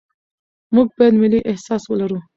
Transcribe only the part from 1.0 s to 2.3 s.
ملي احساس ولرو.